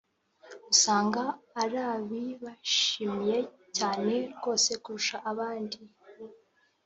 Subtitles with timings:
[0.67, 1.23] ugasanga
[1.63, 3.37] arabibashimiye
[3.77, 5.79] cyane rwose kurusha ahandi